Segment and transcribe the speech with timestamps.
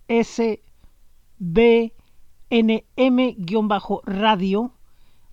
[0.08, 1.92] SBNM-radio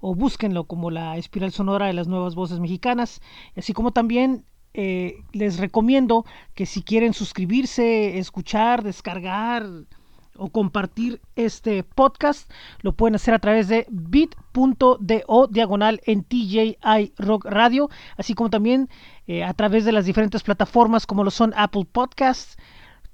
[0.00, 3.22] o búsquenlo como la espiral sonora de las nuevas voces mexicanas,
[3.56, 4.44] así como también
[4.74, 9.64] eh, les recomiendo que si quieren suscribirse, escuchar, descargar
[10.36, 16.78] o compartir este podcast, lo pueden hacer a través de bit.do diagonal en TJI
[17.18, 18.88] Rock Radio, así como también
[19.26, 22.56] eh, a través de las diferentes plataformas como lo son Apple Podcasts,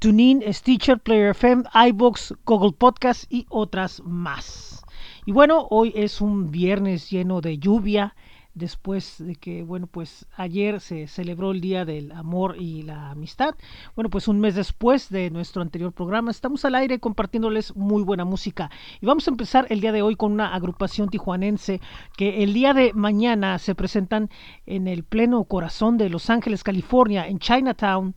[0.00, 4.84] TuneIn, Stitcher, Player FM, iBox, Google Podcast y otras más.
[5.26, 8.14] Y bueno, hoy es un viernes lleno de lluvia,
[8.58, 13.54] después de que, bueno, pues ayer se celebró el Día del Amor y la Amistad.
[13.94, 18.24] Bueno, pues un mes después de nuestro anterior programa, estamos al aire compartiéndoles muy buena
[18.24, 18.70] música.
[19.00, 21.80] Y vamos a empezar el día de hoy con una agrupación tijuanense
[22.16, 24.28] que el día de mañana se presentan
[24.66, 28.14] en el pleno corazón de Los Ángeles, California, en Chinatown.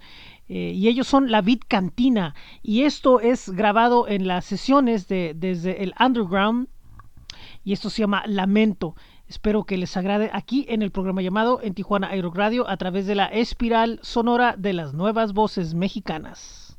[0.54, 5.32] Eh, y ellos son la Beat Cantina y esto es grabado en las sesiones de
[5.34, 6.68] desde el underground
[7.64, 8.98] y esto se llama Lamento.
[9.30, 13.08] Espero que les agrade aquí en el programa llamado en Tijuana Aero Radio a través
[13.08, 16.78] de la espiral sonora de las nuevas voces mexicanas.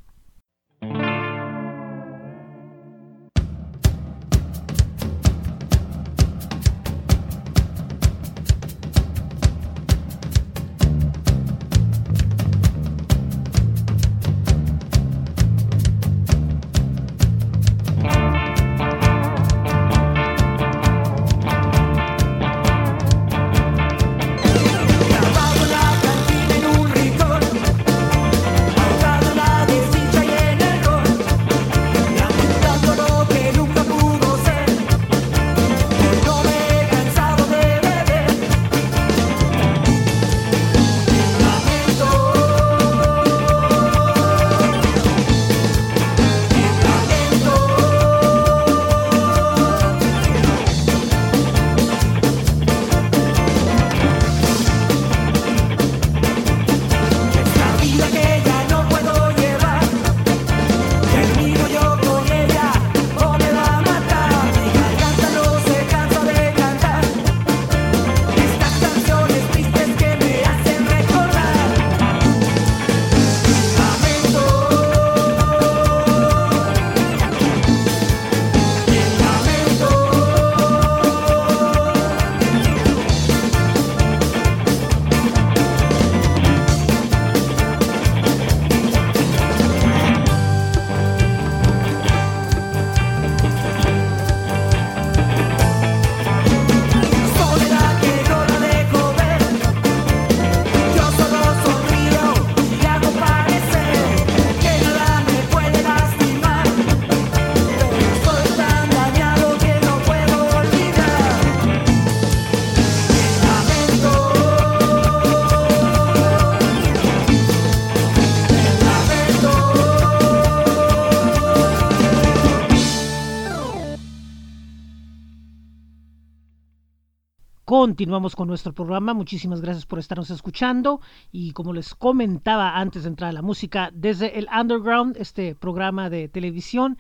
[127.73, 129.15] Continuamos con nuestro programa.
[129.15, 131.01] Muchísimas gracias por estarnos escuchando.
[131.31, 136.11] Y como les comentaba antes de entrar a la música, desde el Underground, este programa
[136.11, 136.99] de televisión,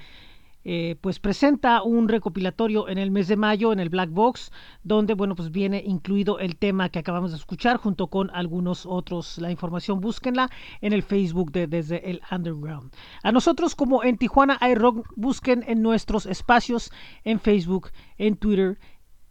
[0.64, 4.50] eh, pues presenta un recopilatorio en el mes de mayo en el Black Box,
[4.82, 9.36] donde bueno, pues viene incluido el tema que acabamos de escuchar junto con algunos otros.
[9.36, 10.48] La información búsquenla
[10.80, 12.94] en el Facebook de Desde el Underground.
[13.22, 16.90] A nosotros como en Tijuana iRock, busquen en nuestros espacios
[17.25, 18.78] en Facebook, en Twitter,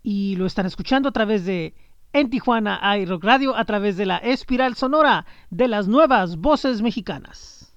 [0.04, 1.74] y lo están escuchando a través de
[2.14, 7.76] en Tijuana iRock Radio, a través de la espiral sonora de las nuevas voces mexicanas.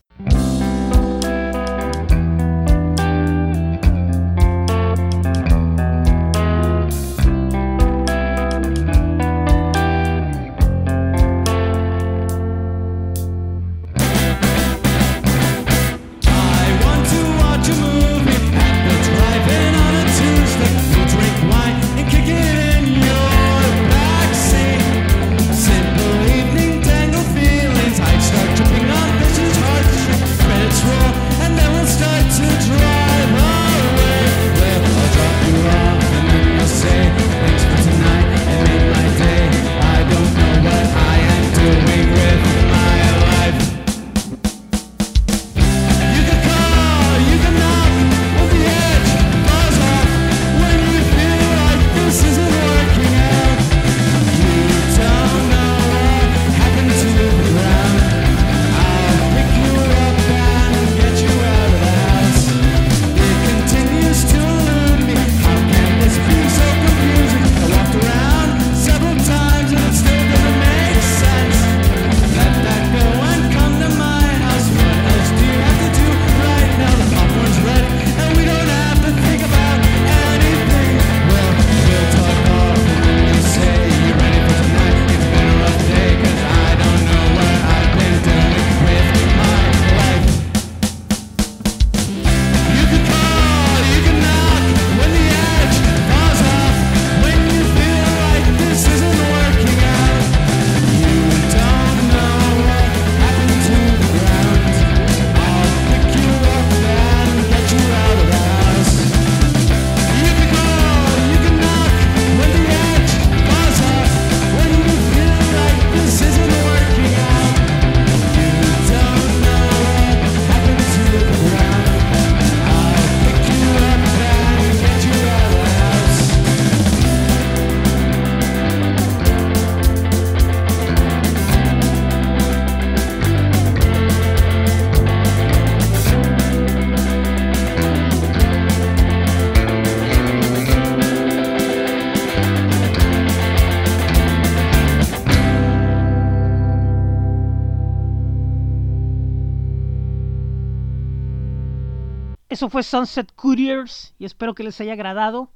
[152.56, 155.50] Eso fue Sunset Couriers y espero que les haya agradado.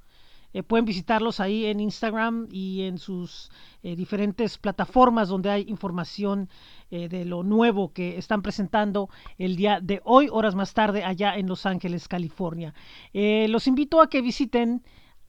[0.52, 3.50] Eh, pueden visitarlos ahí en Instagram y en sus
[3.82, 6.50] eh, diferentes plataformas donde hay información
[6.90, 9.08] eh, de lo nuevo que están presentando
[9.38, 12.74] el día de hoy, horas más tarde, allá en Los Ángeles, California.
[13.14, 14.82] los invito a que visiten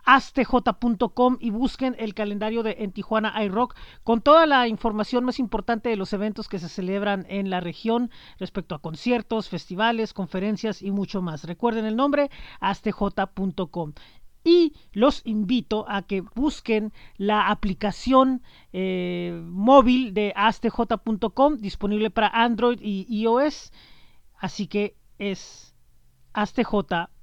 [0.06, 5.90] astj.com y busquen el calendario de En Tijuana iRock con toda la información más importante
[5.90, 10.92] de los eventos que se celebran en la región respecto a conciertos, festivales, conferencias y
[10.92, 11.44] mucho más.
[11.44, 13.94] Recuerden el nombre astj.com
[14.44, 18.42] y los invito a que busquen la aplicación
[18.74, 23.72] eh, móvil de astj.com disponible para Android y iOS.
[24.40, 25.76] Así que es
[26.34, 27.21] astj.com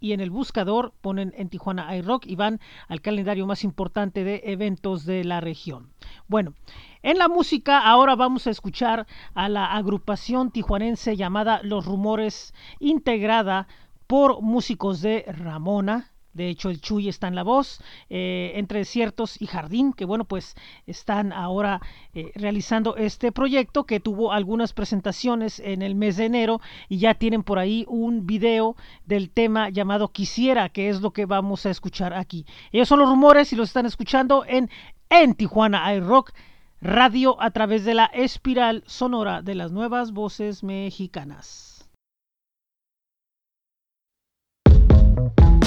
[0.00, 4.42] y en el buscador ponen en Tijuana iRock y van al calendario más importante de
[4.44, 5.90] eventos de la región.
[6.26, 6.54] Bueno,
[7.02, 13.66] en la música ahora vamos a escuchar a la agrupación tijuanense llamada Los Rumores, integrada
[14.06, 19.42] por músicos de Ramona, de hecho, el Chuy está en la voz, eh, entre desiertos
[19.42, 20.54] y jardín, que bueno, pues
[20.86, 21.80] están ahora
[22.14, 27.14] eh, realizando este proyecto que tuvo algunas presentaciones en el mes de enero y ya
[27.14, 31.70] tienen por ahí un video del tema llamado Quisiera, que es lo que vamos a
[31.70, 32.46] escuchar aquí.
[32.70, 34.70] Ellos son los rumores y los están escuchando en,
[35.10, 36.32] en Tijuana iRock
[36.80, 41.77] Radio a través de la espiral sonora de las nuevas voces mexicanas.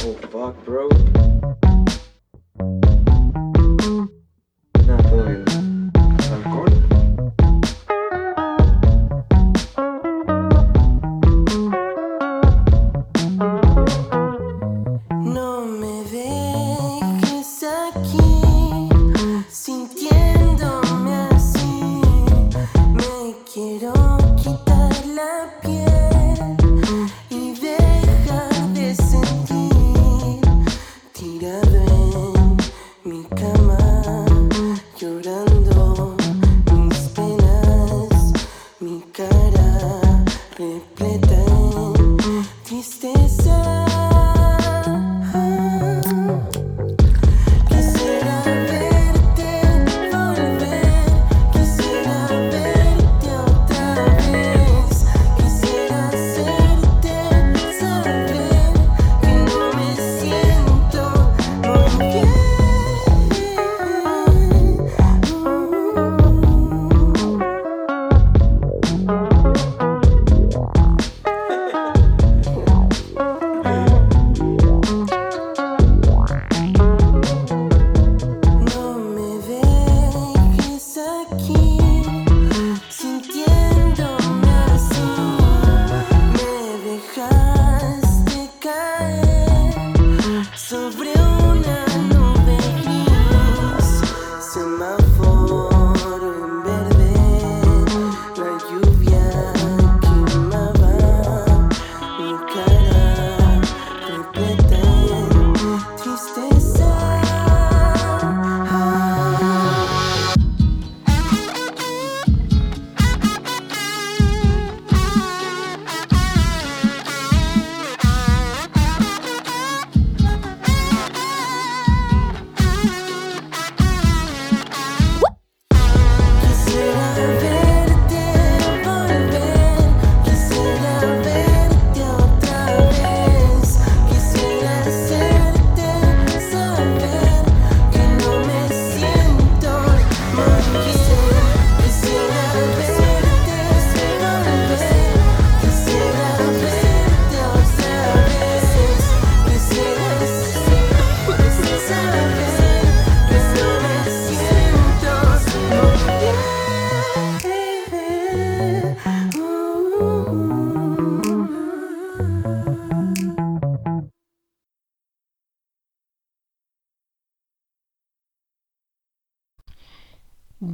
[0.03, 0.89] Oh fuck, bro.
[5.09, 5.50] Todo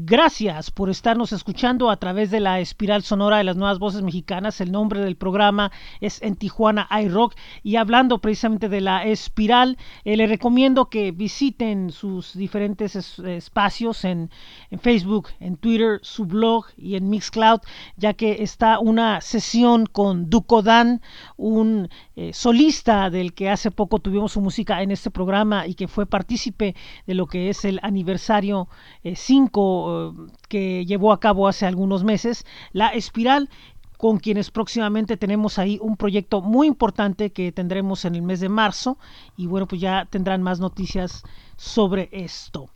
[0.10, 4.62] Gracias por estarnos escuchando a través de la espiral sonora de las nuevas voces mexicanas.
[4.62, 7.36] El nombre del programa es En Tijuana iRock.
[7.62, 14.06] Y hablando precisamente de la espiral, eh, les recomiendo que visiten sus diferentes es, espacios
[14.06, 14.32] en,
[14.72, 17.60] en, Facebook, en Twitter, su blog y en Mixcloud,
[17.98, 20.30] ya que está una sesión con
[20.64, 21.02] Dan,
[21.36, 25.88] un eh, solista del que hace poco tuvimos su música en este programa y que
[25.88, 28.68] fue partícipe de lo que es el aniversario
[29.04, 32.44] 5 eh, que llevó a cabo hace algunos meses,
[32.74, 33.52] La Espiral,
[33.98, 38.50] con quienes próximamente tenemos ahí un proyecto muy importante que tendremos en el mes de
[38.50, 38.98] marzo
[39.38, 41.22] y bueno, pues ya tendrán más noticias
[41.56, 42.72] sobre esto.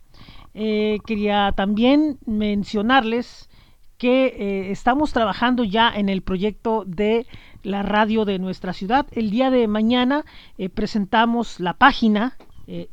[0.54, 3.48] Eh, quería también mencionarles
[4.02, 7.24] que eh, estamos trabajando ya en el proyecto de
[7.62, 9.06] la radio de nuestra ciudad.
[9.12, 10.24] El día de mañana
[10.58, 12.88] eh, presentamos la página eh,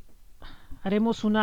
[0.84, 1.38] haremos un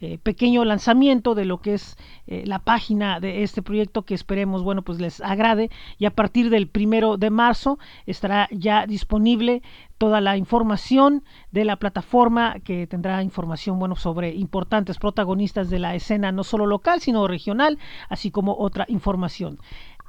[0.00, 4.62] eh, pequeño lanzamiento de lo que es eh, la página de este proyecto que esperemos,
[4.62, 9.62] bueno, pues les agrade y a partir del primero de marzo estará ya disponible
[9.98, 15.94] toda la información de la plataforma que tendrá información, bueno, sobre importantes protagonistas de la
[15.94, 17.78] escena no solo local, sino regional,
[18.08, 19.58] así como otra información.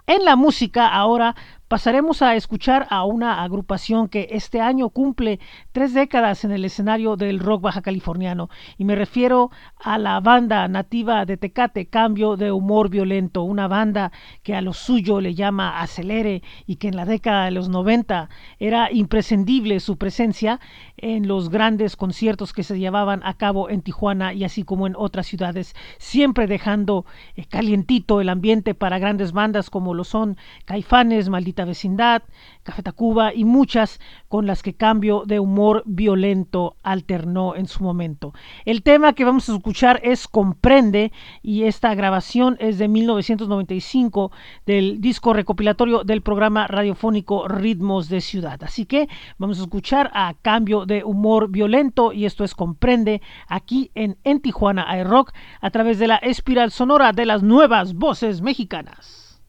[0.09, 1.35] En la música ahora
[1.67, 5.41] pasaremos a escuchar a una agrupación que este año cumple
[5.73, 8.49] tres décadas en el escenario del rock baja californiano.
[8.77, 9.51] Y me refiero
[9.83, 14.71] a la banda nativa de Tecate Cambio de Humor Violento, una banda que a lo
[14.71, 19.97] suyo le llama Acelere y que en la década de los 90 era imprescindible su
[19.97, 20.61] presencia
[20.97, 24.95] en los grandes conciertos que se llevaban a cabo en Tijuana y así como en
[24.95, 31.29] otras ciudades, siempre dejando eh, calientito el ambiente para grandes bandas como lo son Caifanes,
[31.29, 32.23] Maldita Vecindad,
[32.67, 38.33] Café Tacuba y muchas con las que Cambio de Humor Violento alternó en su momento.
[38.65, 44.33] El tema que vamos a escuchar es Comprende y esta grabación es de 1995
[44.65, 48.61] del disco recopilatorio del programa radiofónico Ritmos de Ciudad.
[48.61, 49.07] Así que
[49.37, 54.41] vamos a escuchar a Cambio de Humor Violento y esto es Comprende aquí en, en
[54.41, 55.31] Tijuana iRock
[55.61, 59.41] a través de la espiral sonora de las nuevas voces mexicanas.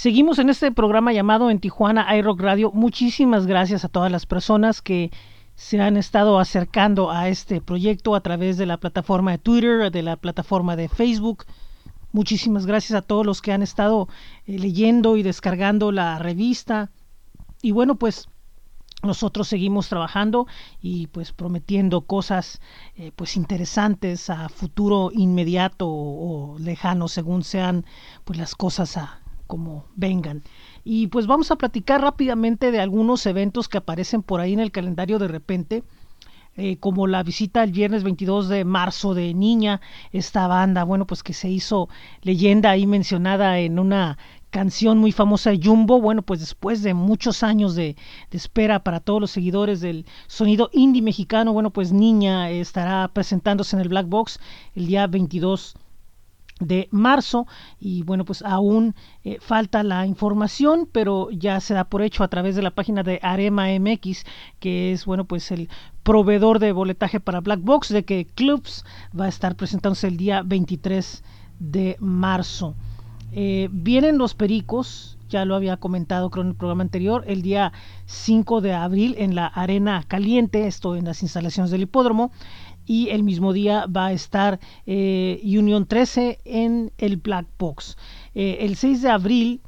[0.00, 2.72] Seguimos en este programa llamado en Tijuana iRock Radio.
[2.72, 5.10] Muchísimas gracias a todas las personas que
[5.56, 10.02] se han estado acercando a este proyecto a través de la plataforma de Twitter, de
[10.02, 11.44] la plataforma de Facebook.
[12.12, 14.08] Muchísimas gracias a todos los que han estado
[14.46, 16.90] eh, leyendo y descargando la revista.
[17.60, 18.30] Y bueno, pues
[19.02, 20.46] nosotros seguimos trabajando
[20.80, 22.62] y pues prometiendo cosas
[22.96, 27.84] eh, pues interesantes a futuro inmediato o, o, lejano según sean
[28.24, 30.42] pues las cosas a como vengan.
[30.84, 34.70] Y pues vamos a platicar rápidamente de algunos eventos que aparecen por ahí en el
[34.70, 35.82] calendario de repente
[36.56, 39.80] eh, como la visita el viernes 22 de marzo de Niña,
[40.12, 41.88] esta banda, bueno, pues que se hizo
[42.22, 44.18] leyenda ahí mencionada en una
[44.50, 47.96] canción muy famosa de Jumbo, bueno, pues después de muchos años de,
[48.30, 53.76] de, espera para todos los seguidores del sonido indie mexicano, bueno, pues Niña estará presentándose
[53.76, 54.40] en el Black Box
[54.74, 55.89] el día 22 de
[56.90, 57.46] marzo
[57.78, 58.94] y bueno pues aún
[59.24, 63.02] eh, falta la información pero ya se da por hecho a través de la página
[63.02, 64.24] de Arema MX
[64.58, 65.68] que es bueno pues el
[66.02, 68.84] proveedor de boletaje para Black Box de que Clubs
[69.18, 71.22] va a estar presentándose el día 23
[71.58, 72.74] de marzo.
[73.32, 77.72] Eh, vienen los pericos ya lo había comentado creo en el programa anterior, el día
[78.06, 82.32] 5 de abril en la Arena Caliente, esto en las instalaciones del hipódromo,
[82.90, 87.96] y el mismo día va a estar eh, Union 13 en el Black Box.
[88.34, 89.60] Eh, el 6 de abril,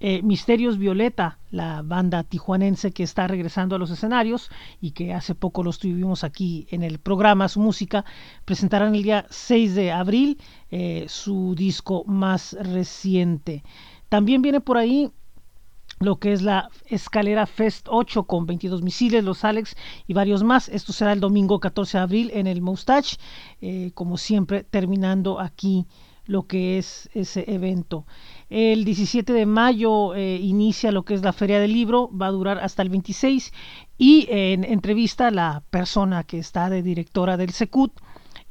[0.00, 4.50] eh, Misterios Violeta, la banda tijuanense que está regresando a los escenarios
[4.82, 8.04] y que hace poco los tuvimos aquí en el programa, su música,
[8.44, 10.38] presentarán el día 6 de abril
[11.06, 13.64] su disco más reciente.
[14.10, 15.10] También viene por ahí
[16.04, 20.68] lo que es la escalera Fest 8 con 22 misiles, los Alex y varios más.
[20.68, 23.16] Esto será el domingo 14 de abril en el Moustache,
[23.60, 25.86] eh, como siempre terminando aquí
[26.24, 28.06] lo que es ese evento.
[28.48, 32.32] El 17 de mayo eh, inicia lo que es la Feria del Libro, va a
[32.32, 33.52] durar hasta el 26
[33.98, 37.92] y en entrevista la persona que está de directora del Secut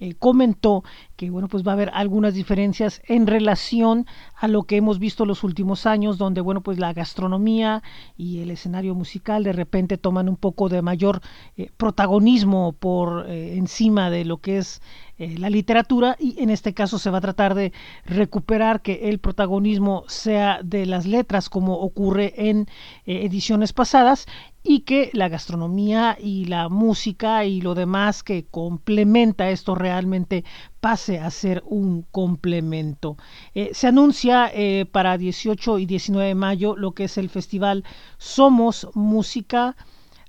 [0.04, 0.84] eh, comentó
[1.16, 5.28] que bueno pues va a haber algunas diferencias en relación a lo que hemos visto
[5.28, 7.84] los últimos años donde bueno pues la gastronomía
[8.18, 11.22] y el escenario musical de repente toman un poco de mayor
[11.56, 14.82] eh, protagonismo por eh, encima de lo que es
[15.20, 16.16] la literatura.
[16.20, 17.74] Y en este caso se va a tratar de
[18.06, 22.66] recuperar que el protagonismo sea de las letras como ocurre en
[23.06, 24.26] ediciones pasadas
[24.64, 30.44] y que la gastronomía y la música y lo demás que complementa esto realmente
[30.80, 33.18] pase a ser un complemento.
[33.56, 37.84] Eh, se anuncia eh, para 18 y 19 de mayo lo que es el festival
[38.18, 39.76] Somos Música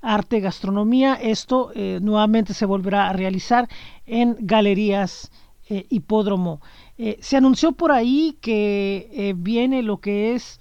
[0.01, 1.15] arte, gastronomía.
[1.15, 3.69] Esto eh, nuevamente se volverá a realizar
[4.07, 5.31] en galerías
[5.89, 6.61] hipódromo.
[7.21, 10.59] Se anunció por ahí que viene lo que es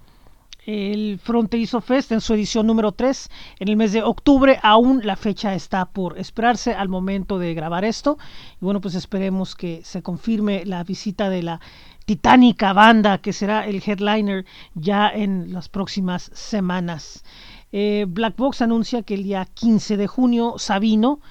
[0.65, 4.59] el Fronterizo Fest en su edición número 3 en el mes de octubre.
[4.61, 8.17] Aún la fecha está por esperarse al momento de grabar esto.
[8.61, 11.59] Y bueno, pues esperemos que se confirme la visita de la
[12.05, 14.45] titánica banda que será el headliner
[14.75, 17.23] ya en las próximas semanas.
[17.71, 21.21] Eh, Black Box anuncia que el día 15 de junio Sabino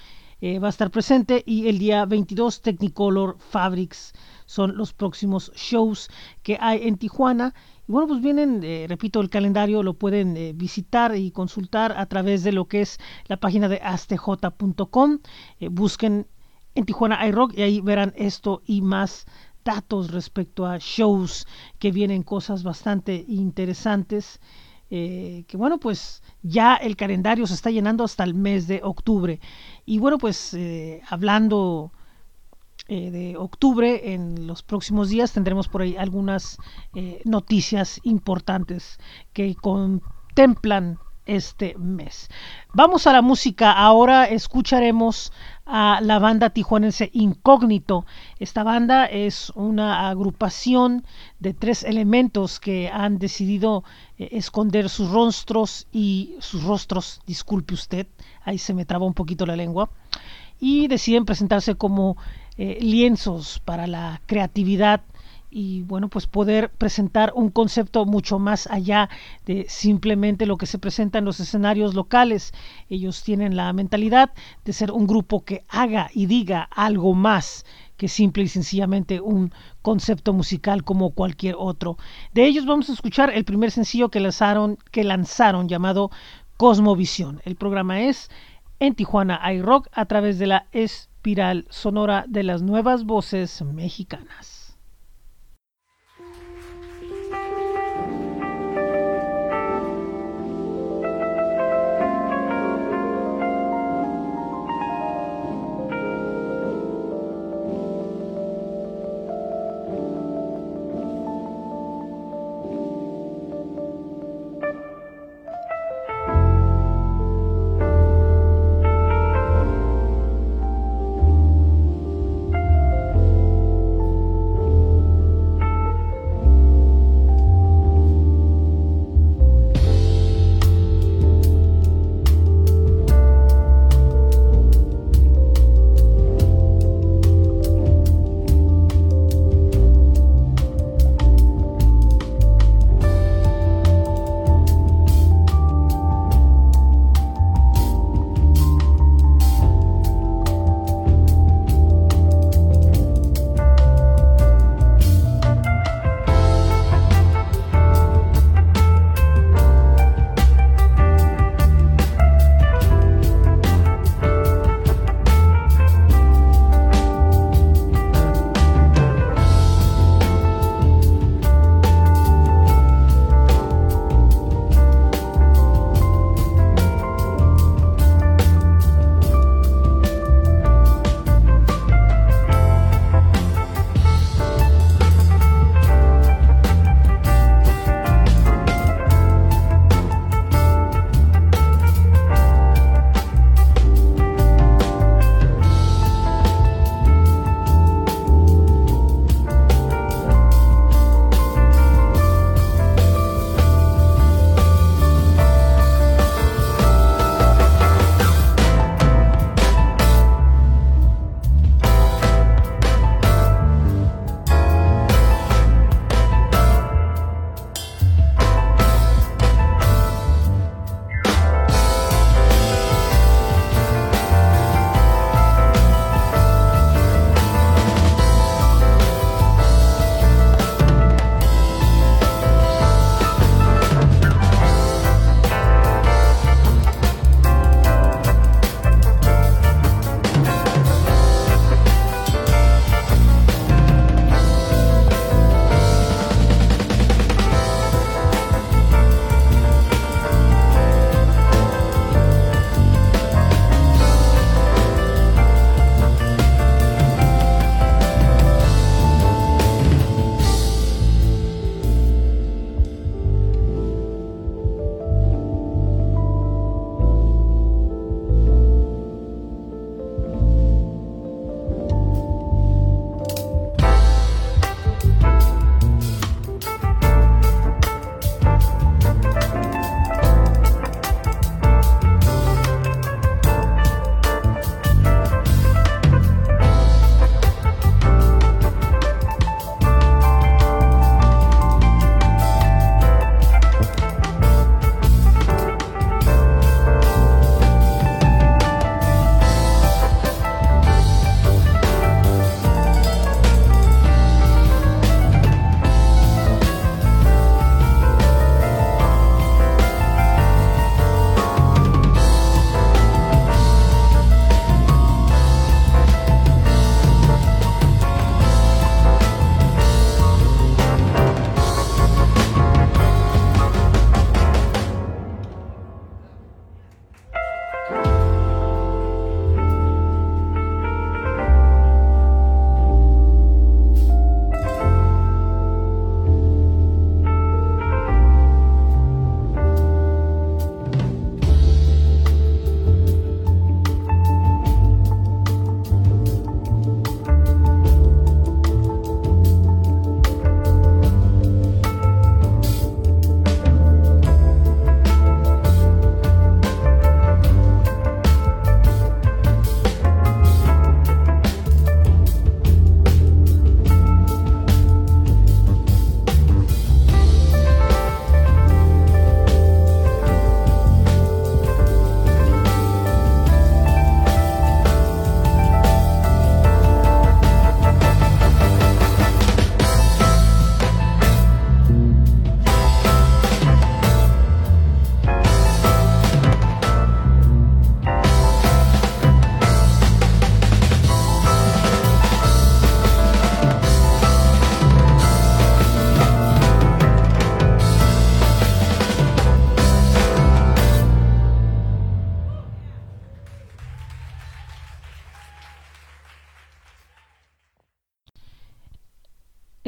[0.40, 4.14] eh, va a estar presente y el día 22 Technicolor Fabrics
[4.46, 6.08] son los próximos shows
[6.42, 7.54] que hay en Tijuana.
[7.90, 12.44] Bueno, pues vienen, eh, repito, el calendario lo pueden eh, visitar y consultar a través
[12.44, 15.18] de lo que es la página de astj.com.
[15.58, 16.28] Eh, busquen
[16.76, 19.26] en Tijuana iRock y ahí verán esto y más
[19.64, 21.48] datos respecto a shows
[21.80, 24.38] que vienen cosas bastante interesantes.
[24.88, 29.40] Eh, que bueno, pues ya el calendario se está llenando hasta el mes de octubre.
[29.84, 30.56] Y bueno, pues
[31.08, 31.90] hablando
[32.92, 36.58] eh, de octubre, en los próximos días tendremos por ahí algunas
[36.92, 38.98] eh, noticias importantes
[39.32, 42.28] que contemplan este mes.
[42.74, 43.70] Vamos a la música.
[43.70, 45.32] Ahora escucharemos
[45.66, 48.06] a la banda tijuanense Incógnito.
[48.40, 51.04] Esta banda es una agrupación
[51.38, 53.84] de tres elementos que han decidido
[54.18, 58.08] eh, esconder sus rostros y sus rostros, disculpe usted,
[58.42, 59.90] ahí se me traba un poquito la lengua,
[60.58, 62.16] y deciden presentarse como
[62.62, 65.00] eh, lienzos para la creatividad
[65.50, 69.08] y bueno, pues poder presentar un concepto mucho más allá
[69.46, 72.52] de simplemente lo que se presenta en los escenarios locales.
[72.90, 77.64] Ellos tienen la mentalidad de ser un grupo que haga y diga algo más
[77.96, 81.96] que simple y sencillamente un concepto musical como cualquier otro.
[82.34, 86.10] De ellos vamos a escuchar el primer sencillo que lanzaron, que lanzaron llamado
[86.58, 87.40] Cosmovisión.
[87.46, 88.30] El programa es
[88.80, 90.66] en Tijuana iRock a través de la
[91.20, 94.49] espiral sonora de las nuevas voces mexicanas.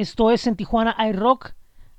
[0.02, 1.54] Esto es en Tijuana iRock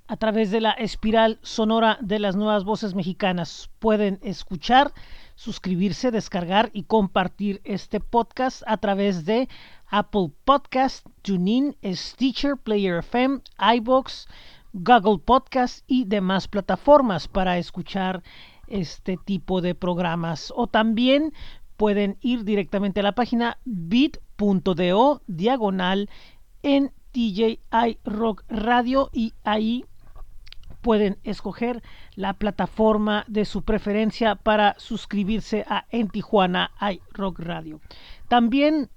[0.08, 3.70] a través de la espiral sonora de las nuevas voces mexicanas.
[3.80, 4.92] Pueden escuchar,
[5.36, 9.48] suscribirse, descargar y compartir este podcast a través de
[9.88, 13.39] Apple Podcast, TuneIn, Stitcher, Player FM,
[13.78, 14.28] iBox,
[14.74, 18.22] Google Podcast y demás plataformas para escuchar
[18.68, 20.52] este tipo de programas.
[20.58, 21.32] O también
[21.78, 26.10] pueden ir directamente a la página bit.do diagonal
[26.63, 29.86] en TJI Rock Radio y ahí
[30.82, 31.82] pueden escoger
[32.15, 37.80] la plataforma de su preferencia para suscribirse a En Tijuana iRock Radio.
[38.28, 38.89] También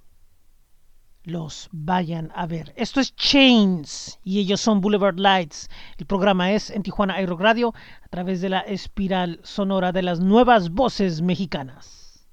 [1.23, 2.73] los vayan a ver.
[2.75, 5.69] Esto es Chains y ellos son Boulevard Lights.
[5.97, 10.19] El programa es en Tijuana Aero Radio a través de la espiral sonora de las
[10.19, 12.27] nuevas voces mexicanas.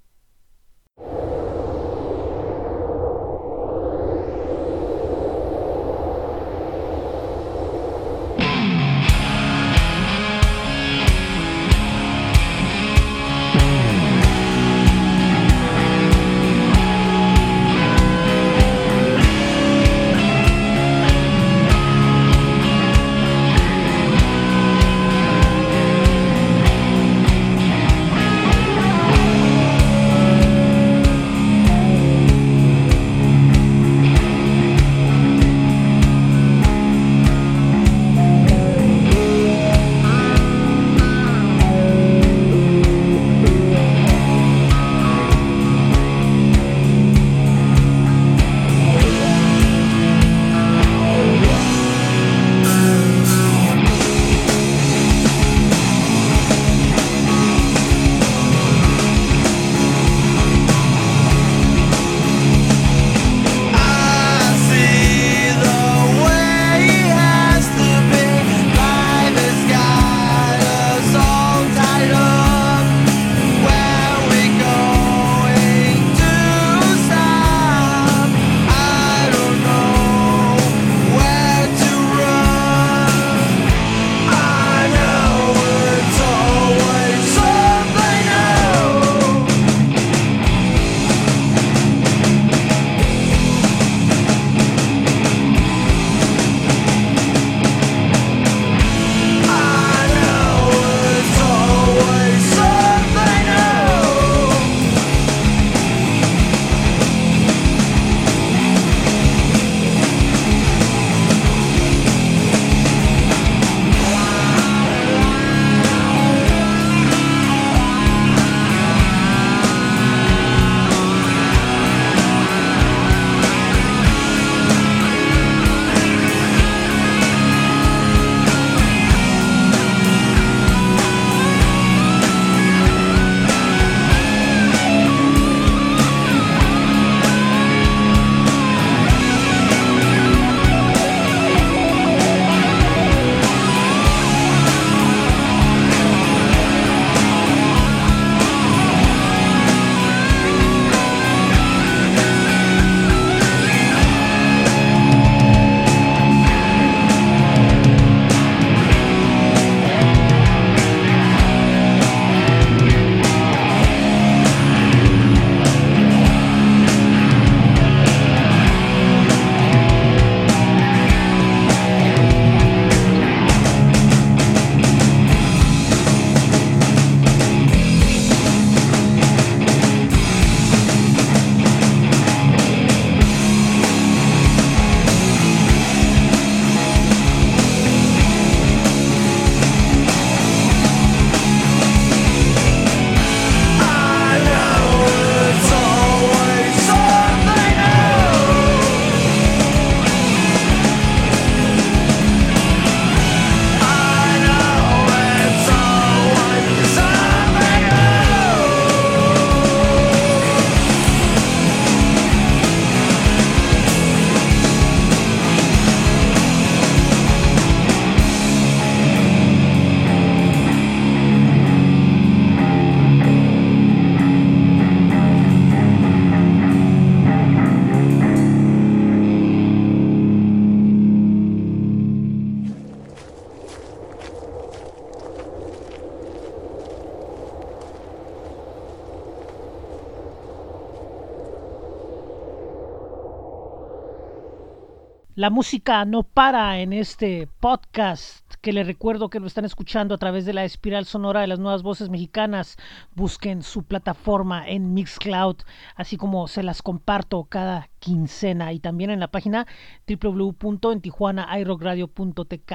[245.41, 250.19] La música no para en este podcast que les recuerdo que lo están escuchando a
[250.19, 252.77] través de la espiral sonora de las nuevas voces mexicanas.
[253.15, 255.57] Busquen su plataforma en Mixcloud,
[255.97, 259.67] así como se las comparto cada quincena y también en la página
[260.07, 262.73] www.entijuanairogradio.tk.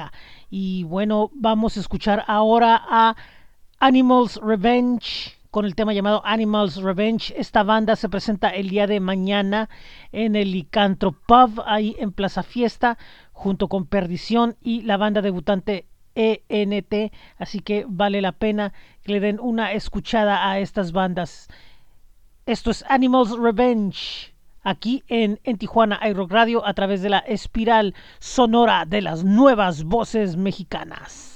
[0.50, 3.14] Y bueno, vamos a escuchar ahora a
[3.78, 7.32] Animals Revenge con el tema llamado Animals Revenge.
[7.34, 9.70] Esta banda se presenta el día de mañana
[10.12, 12.98] en el Licantro Pub, ahí en Plaza Fiesta,
[13.32, 17.10] junto con Perdición y la banda debutante ENT.
[17.38, 21.48] Así que vale la pena que le den una escuchada a estas bandas.
[22.44, 24.34] Esto es Animals Revenge.
[24.62, 29.84] Aquí en, en Tijuana iRock Radio a través de la espiral sonora de las nuevas
[29.84, 31.35] voces mexicanas.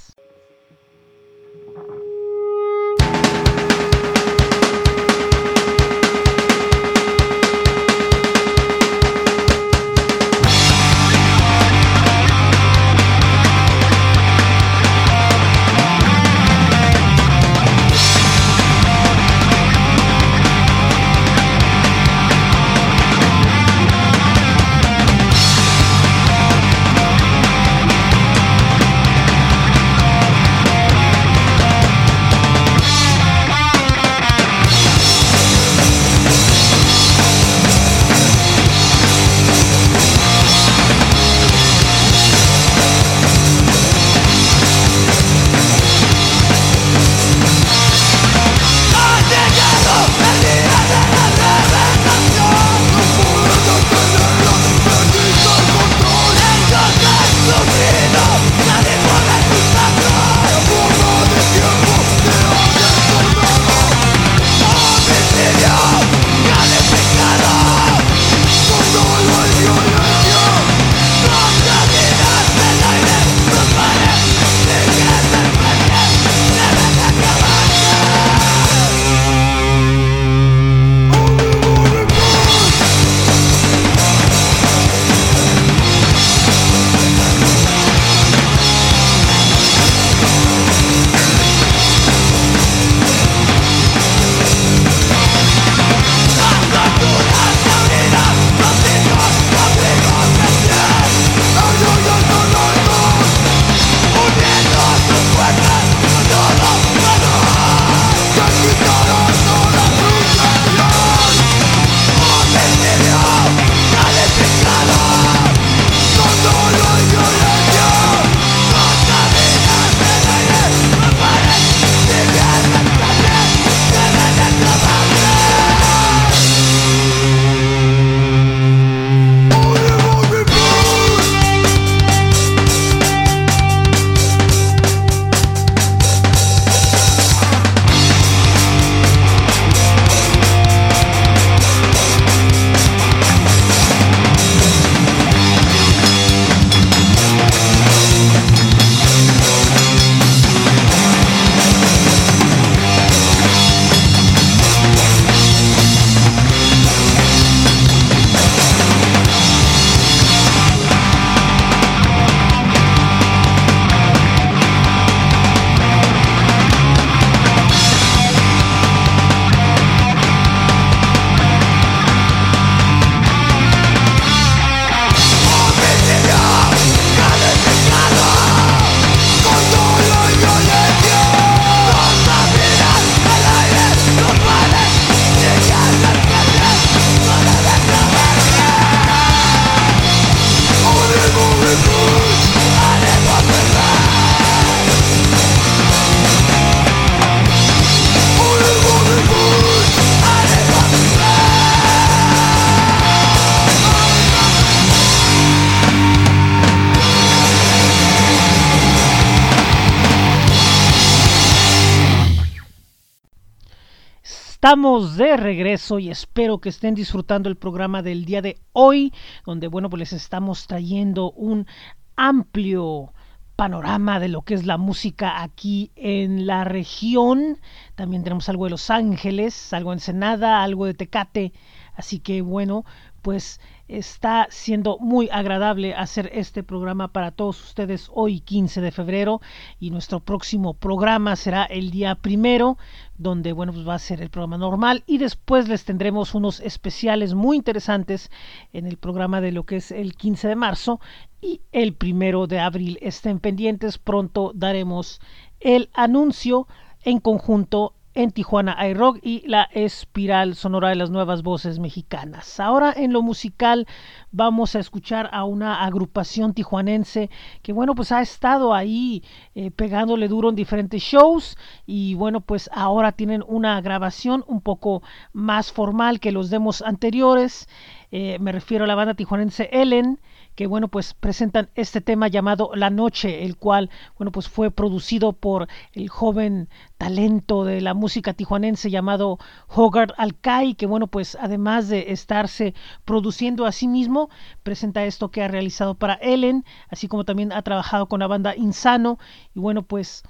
[214.71, 219.13] Estamos de regreso y espero que estén disfrutando el programa del día de hoy,
[219.45, 221.67] donde bueno, pues les estamos trayendo un
[222.15, 223.13] amplio
[223.57, 227.59] panorama de lo que es la música aquí en la región.
[227.97, 231.53] También tenemos algo de Los Ángeles, algo de Ensenada, algo de Tecate.
[231.97, 232.85] Así que bueno,
[233.23, 233.61] pues
[233.91, 239.41] está siendo muy agradable hacer este programa para todos ustedes hoy 15 de febrero
[239.81, 242.79] y nuestro próximo programa será el día primero
[243.19, 247.35] donde bueno pues va a ser el programa normal y después les tendremos unos especiales
[247.35, 248.31] muy interesantes
[248.73, 251.01] en el programa de lo que es el 15 de marzo
[251.43, 252.99] y el primero de abril.
[253.01, 255.21] Estén pendientes pronto daremos
[255.59, 256.69] el anuncio
[257.03, 262.59] en conjunto en Tijuana iRock y la espiral sonora de las nuevas voces mexicanas.
[262.59, 263.87] Ahora en lo musical
[264.33, 267.31] vamos a escuchar a una agrupación tijuanense
[267.63, 269.23] que bueno pues ha estado ahí
[269.55, 271.57] eh, pegándole duro en diferentes shows
[271.87, 275.03] y bueno pues ahora tienen una grabación un poco
[275.33, 277.69] más formal que los demos anteriores.
[278.11, 280.19] Eh, me refiero a la banda tijuanense Ellen
[280.61, 283.89] que bueno pues presentan este tema llamado La Noche, el cual
[284.19, 289.39] bueno pues fue producido por el joven talento de la música tijuanense llamado
[289.69, 292.75] Hogarth Alcai, que bueno pues además de estarse
[293.07, 294.29] produciendo a sí mismo,
[294.63, 298.55] presenta esto que ha realizado para Ellen, así como también ha trabajado con la banda
[298.55, 299.19] Insano
[299.55, 300.25] y bueno pues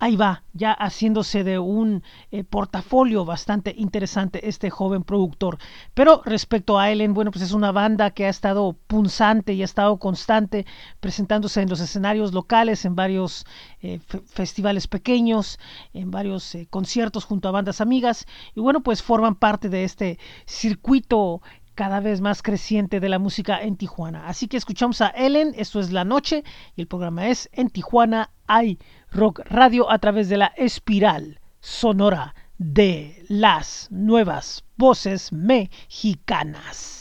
[0.00, 5.58] ahí va, ya haciéndose de un eh, portafolio bastante interesante este joven productor.
[5.94, 9.66] Pero respecto a Ellen, bueno, pues es una banda que ha estado punzante y ha
[9.66, 10.64] estado constante
[11.00, 13.44] presentándose en los escenarios locales, en varios
[13.82, 15.58] eh, festivales pequeños,
[15.92, 18.26] en varios eh, conciertos junto a bandas amigas.
[18.54, 21.42] Y bueno, pues forman parte de este circuito
[21.74, 24.26] cada vez más creciente de la música en Tijuana.
[24.26, 26.42] Así que escuchamos a Ellen, esto es La Noche
[26.74, 28.78] y el programa es En Tijuana hay
[29.12, 36.99] Rock Radio a través de la espiral sonora de las nuevas voces mexicanas.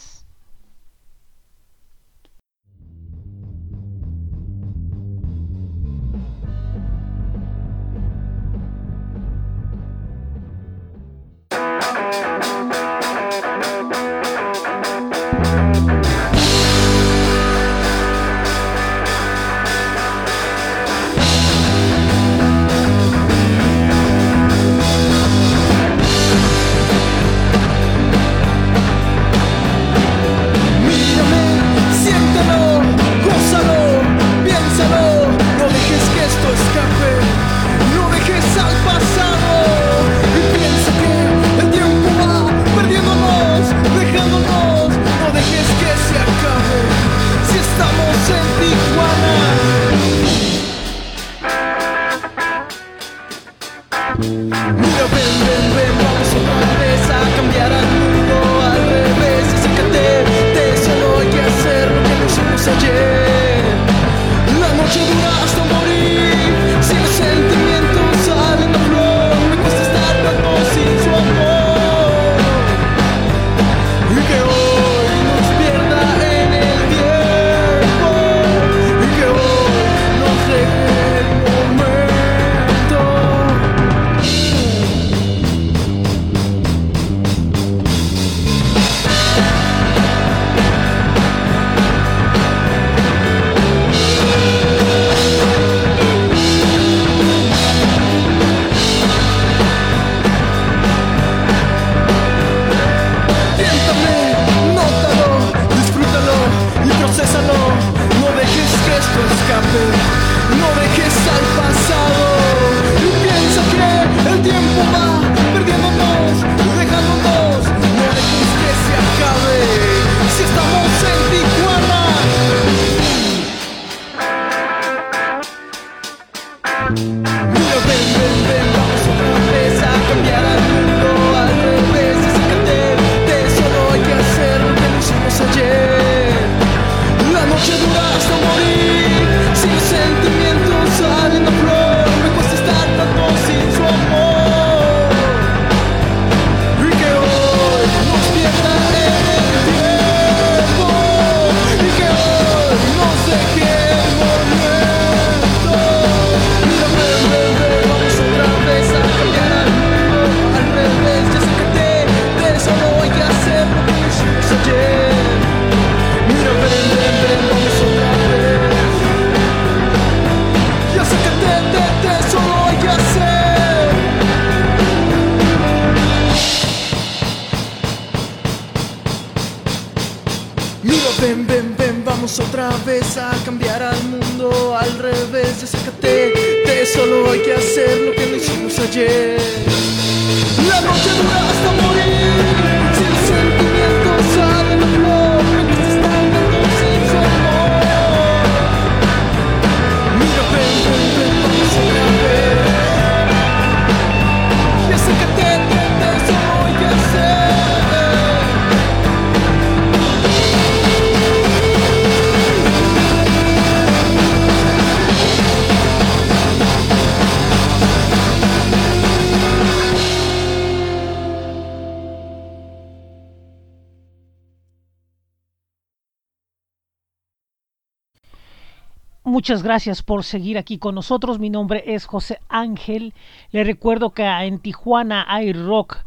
[229.50, 231.40] Muchas gracias por seguir aquí con nosotros.
[231.40, 233.16] Mi nombre es José Ángel.
[233.50, 235.98] Le recuerdo que en Tijuana hay rock.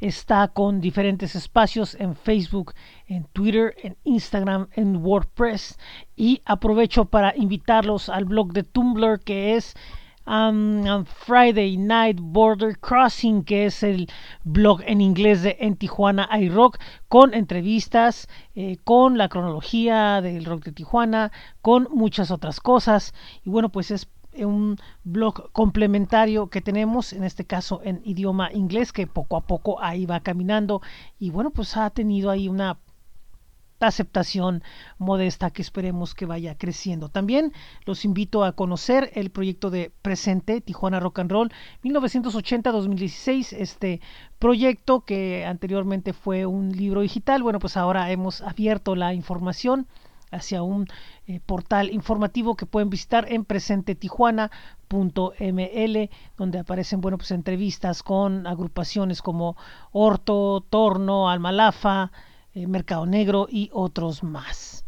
[0.00, 2.74] Está con diferentes espacios en Facebook,
[3.06, 5.78] en Twitter, en Instagram, en WordPress.
[6.16, 9.76] Y aprovecho para invitarlos al blog de Tumblr que es
[10.28, 14.08] um, um, Friday Night Border Crossing, que es el
[14.44, 20.44] blog en inglés de En Tijuana hay rock, con entrevistas, eh, con la cronología del
[20.44, 23.14] rock de Tijuana, con muchas otras cosas.
[23.44, 28.92] Y bueno, pues es un blog complementario que tenemos, en este caso en idioma inglés,
[28.92, 30.80] que poco a poco ahí va caminando
[31.18, 32.78] y bueno, pues ha tenido ahí una
[33.86, 34.62] aceptación
[34.98, 37.08] modesta que esperemos que vaya creciendo.
[37.08, 37.52] También
[37.86, 41.52] los invito a conocer el proyecto de Presente Tijuana Rock and Roll
[41.84, 44.00] 1980-2016, este
[44.38, 49.86] proyecto que anteriormente fue un libro digital, bueno, pues ahora hemos abierto la información
[50.30, 50.86] hacia un
[51.26, 59.22] eh, portal informativo que pueden visitar en presentetijuana.ml donde aparecen bueno pues entrevistas con agrupaciones
[59.22, 59.56] como
[59.92, 62.12] Orto, Torno, Almalafa,
[62.58, 64.84] eh, Mercado Negro y otros más.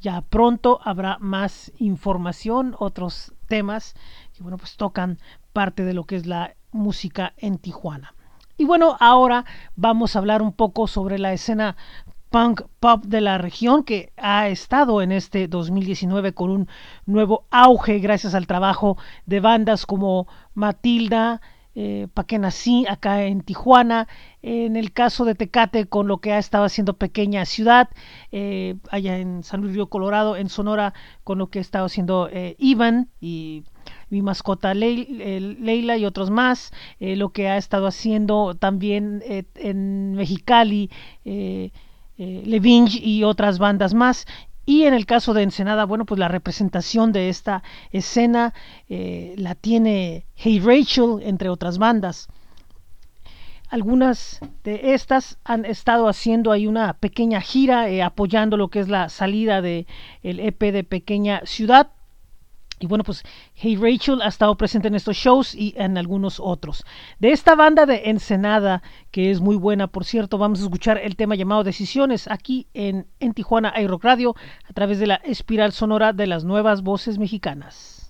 [0.00, 3.94] Ya pronto habrá más información, otros temas
[4.34, 5.18] que bueno pues tocan
[5.52, 8.14] parte de lo que es la música en Tijuana.
[8.56, 11.76] Y bueno, ahora vamos a hablar un poco sobre la escena
[12.30, 16.68] punk pop de la región que ha estado en este 2019 con un
[17.06, 21.40] nuevo auge gracias al trabajo de bandas como Matilda,
[21.74, 24.06] eh, pa' que nací acá en Tijuana,
[24.42, 27.88] en el caso de Tecate con lo que ha estado haciendo Pequeña Ciudad,
[28.30, 30.94] eh, allá en San Luis Río Colorado, en Sonora
[31.24, 33.64] con lo que ha estado haciendo eh, Ivan y
[34.10, 40.14] mi mascota Leila y otros más, eh, lo que ha estado haciendo también eh, en
[40.14, 40.90] Mexicali,
[42.16, 44.26] Levinge y otras bandas más.
[44.66, 48.54] Y en el caso de Ensenada, bueno, pues la representación de esta escena
[48.88, 52.28] eh, la tiene Hey Rachel, entre otras bandas.
[53.68, 58.88] Algunas de estas han estado haciendo ahí una pequeña gira eh, apoyando lo que es
[58.88, 59.86] la salida de
[60.22, 61.90] el EP de Pequeña Ciudad.
[62.84, 63.22] Y bueno, pues
[63.54, 66.84] Hey Rachel ha estado presente en estos shows y en algunos otros.
[67.18, 71.16] De esta banda de Ensenada, que es muy buena, por cierto, vamos a escuchar el
[71.16, 74.34] tema llamado Decisiones aquí en, en Tijuana Aero Radio
[74.68, 78.03] a través de la espiral sonora de las nuevas voces mexicanas.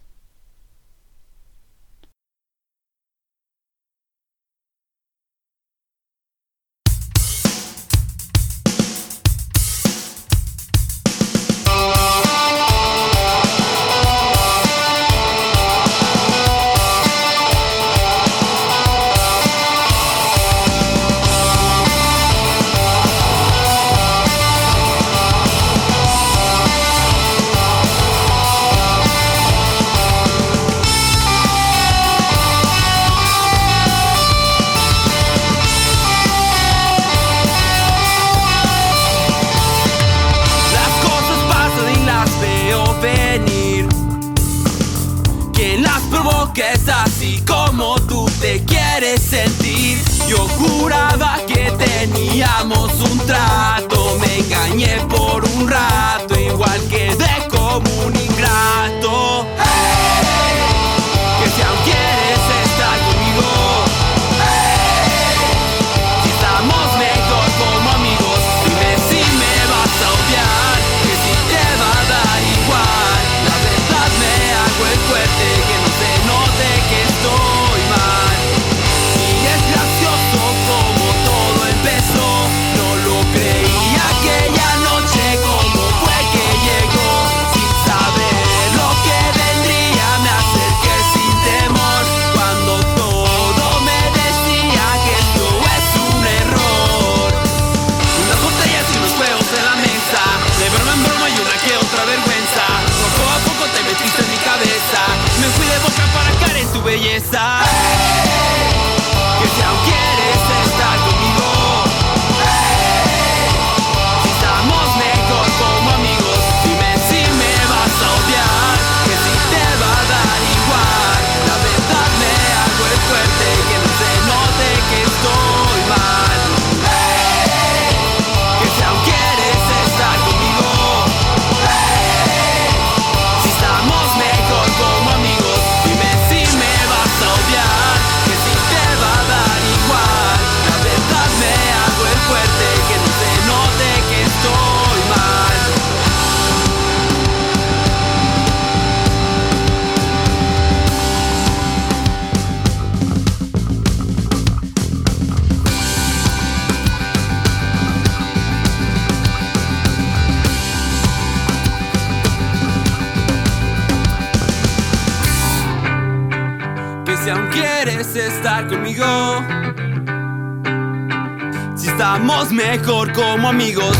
[173.64, 173.93] Amigos,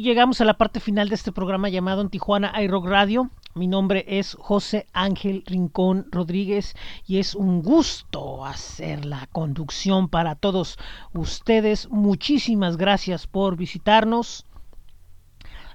[0.00, 3.30] Llegamos a la parte final de este programa llamado en Tijuana iRock Radio.
[3.56, 10.36] Mi nombre es José Ángel Rincón Rodríguez y es un gusto hacer la conducción para
[10.36, 10.78] todos
[11.14, 11.90] ustedes.
[11.90, 14.46] Muchísimas gracias por visitarnos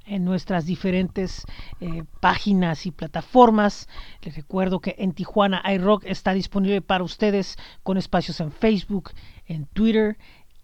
[0.05, 1.43] en nuestras diferentes
[1.81, 3.89] eh, páginas y plataformas.
[4.21, 9.11] Les recuerdo que en Tijuana iRock está disponible para ustedes con espacios en Facebook,
[9.47, 10.17] en Twitter,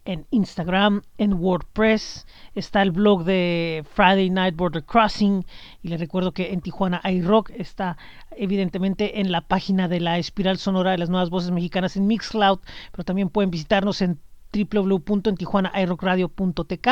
[0.09, 2.25] en Instagram, en WordPress.
[2.55, 5.45] Está el blog de Friday Night Border Crossing.
[5.83, 7.95] Y les recuerdo que en Tijuana iRock está
[8.31, 12.57] evidentemente en la página de la espiral sonora de las nuevas voces mexicanas en Mixcloud.
[12.91, 14.19] Pero también pueden visitarnos en
[14.51, 16.87] www.entijuanaiRockradio.tk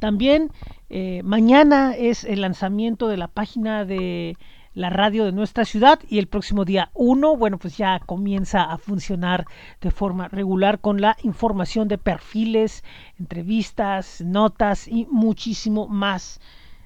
[0.00, 0.52] También
[0.90, 4.36] eh, mañana es el lanzamiento de la página de
[4.74, 8.76] la radio de nuestra ciudad y el próximo día 1, bueno, pues ya comienza a
[8.76, 9.46] funcionar
[9.80, 12.84] de forma regular con la información de perfiles,
[13.18, 16.38] entrevistas, notas y muchísimo más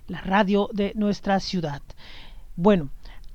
[0.08, 1.82] la radio de nuestra ciudad.
[2.56, 2.88] Bueno,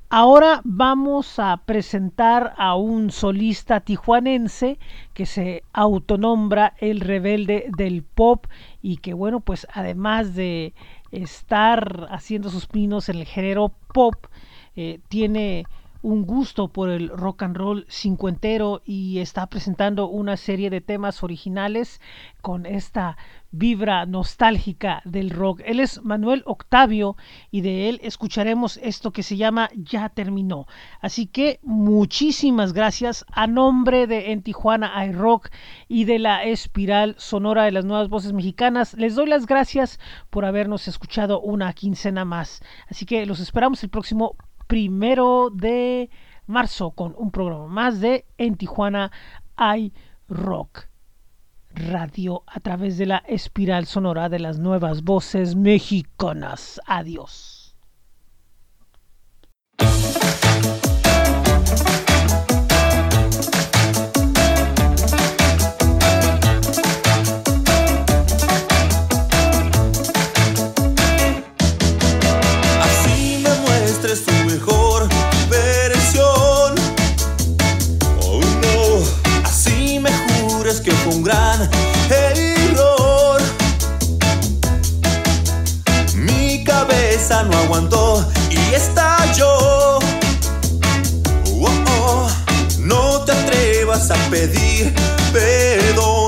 [0.09, 4.77] ahora vamos a presentar a un solista tijuanense
[5.13, 8.47] que se autonombra el rebelde del pop
[8.81, 10.73] y que bueno, pues además de
[11.11, 14.15] estar haciendo sus pinos en el género pop,
[14.75, 15.65] eh, tiene
[16.03, 21.23] un gusto por el rock and roll cincuentero y está presentando una serie de temas
[21.23, 22.01] originales
[22.41, 23.17] con esta
[23.51, 25.61] vibra nostálgica del rock.
[25.63, 27.15] Él es Manuel Octavio
[27.51, 30.67] y de él escucharemos esto que se llama Ya terminó.
[30.99, 35.49] Así que muchísimas gracias a nombre de En Tijuana iRock
[35.87, 38.93] y de la espiral sonora de las nuevas voces mexicanas.
[38.95, 39.99] Les doy las gracias
[40.29, 42.61] por habernos escuchado una quincena más.
[42.89, 44.35] Así que los esperamos el próximo
[44.67, 46.09] primero de
[46.45, 49.11] marzo con un programa más de En Tijuana
[49.57, 50.89] iRock
[51.75, 56.79] radio a través de la espiral sonora de las nuevas voces mexicanas.
[56.85, 57.52] Adiós.
[87.73, 89.97] aguantó y estalló.
[91.47, 92.27] Oh, oh,
[92.77, 94.93] no te atrevas a pedir
[95.31, 96.22] perdón.